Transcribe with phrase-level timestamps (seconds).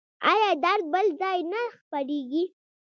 [0.31, 2.43] ایا درد بل ځای ته خپریږي؟